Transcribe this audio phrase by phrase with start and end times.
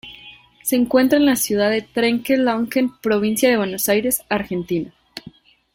[0.63, 4.91] Se encuentra en la ciudad de Trenque Lauquen, provincia de Buenos Aires, Argentina.